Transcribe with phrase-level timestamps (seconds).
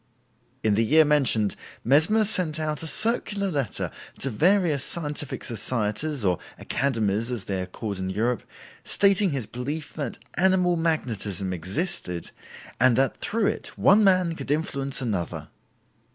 [0.63, 6.39] In the year mentioned, Mesmer sent out a circular letter to various scientific societies or
[6.57, 8.41] "Academies" as they are called in Europe,
[8.83, 12.31] stating his belief that "animal magnetism" existed,
[12.79, 15.49] and that through it one man could influence another.